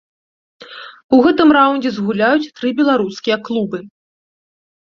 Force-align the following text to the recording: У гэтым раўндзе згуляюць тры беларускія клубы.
У 1.17 1.19
гэтым 1.25 1.53
раўндзе 1.57 1.91
згуляюць 1.97 2.51
тры 2.61 2.69
беларускія 2.81 3.37
клубы. 3.51 3.79